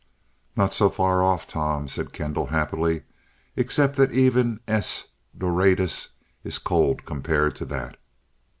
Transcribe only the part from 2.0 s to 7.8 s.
Kendall happily, "except that even S Doradus is cold compared to